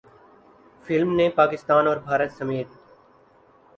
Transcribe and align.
film 0.85 1.13
نے 1.15 1.29
پاکستان 1.35 1.87
اور 1.87 1.97
بھارت 1.97 2.31
سمیت 2.31 2.67